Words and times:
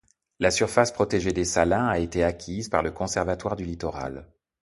La 0.39 0.49
surface 0.49 0.91
protégée 0.91 1.31
des 1.31 1.45
salins 1.45 1.85
a 1.85 1.99
été 1.99 2.23
acquise 2.23 2.69
par 2.69 2.81
le 2.81 2.89
conservatoire 2.89 3.55
du 3.55 3.65
littoral. 3.65 4.25